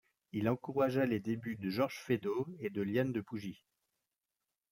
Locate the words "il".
0.31-0.49